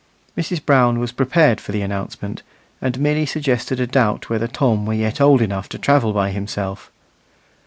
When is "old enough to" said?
5.21-5.77